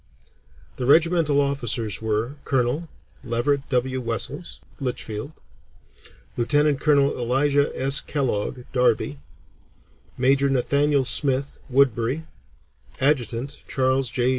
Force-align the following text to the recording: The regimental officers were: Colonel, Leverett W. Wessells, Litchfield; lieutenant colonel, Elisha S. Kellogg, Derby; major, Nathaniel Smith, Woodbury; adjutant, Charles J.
The 0.77 0.87
regimental 0.87 1.39
officers 1.39 2.01
were: 2.01 2.33
Colonel, 2.43 2.89
Leverett 3.23 3.69
W. 3.69 4.01
Wessells, 4.01 4.57
Litchfield; 4.79 5.31
lieutenant 6.35 6.79
colonel, 6.79 7.15
Elisha 7.15 7.69
S. 7.79 8.01
Kellogg, 8.01 8.61
Derby; 8.73 9.19
major, 10.17 10.49
Nathaniel 10.49 11.05
Smith, 11.05 11.59
Woodbury; 11.69 12.25
adjutant, 12.99 13.63
Charles 13.67 14.09
J. 14.09 14.29